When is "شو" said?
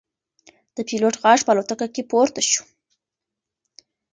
2.49-2.63